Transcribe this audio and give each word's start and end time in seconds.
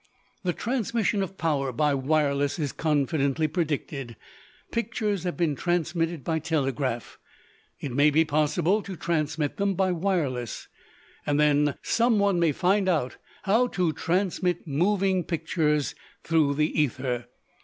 The 0.41 0.51
transmission 0.51 1.21
of 1.21 1.37
power 1.37 1.71
by 1.71 1.93
wireless 1.93 2.57
is 2.57 2.71
confidently 2.71 3.47
predicted. 3.47 4.15
Pictures 4.71 5.25
have 5.25 5.37
been 5.37 5.55
transmitted 5.55 6.23
by 6.23 6.39
telegraph. 6.39 7.19
It 7.79 7.91
may 7.91 8.09
be 8.09 8.25
possible 8.25 8.81
to 8.81 8.95
transmit 8.95 9.57
them 9.57 9.75
by 9.75 9.91
wireless. 9.91 10.67
Then 11.27 11.75
some 11.83 12.17
one 12.17 12.39
may 12.39 12.51
find 12.51 12.89
out 12.89 13.17
how 13.43 13.67
to 13.77 13.93
transmit 13.93 14.65
moving 14.65 15.23
pictures 15.23 15.93
through 16.23 16.55
the 16.55 16.81
ether. 16.81 17.27